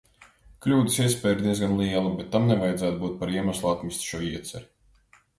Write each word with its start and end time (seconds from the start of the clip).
Kļūdas 0.65 0.95
iespēja 1.01 1.35
ir 1.35 1.41
diezgan 1.47 1.75
liela, 1.81 2.13
bet 2.21 2.31
tam 2.35 2.47
nevajadzētu 2.51 2.97
būt 3.03 3.13
par 3.19 3.33
iemeslu 3.35 3.69
atmest 3.73 4.07
šo 4.07 4.23
ieceri. 4.29 5.21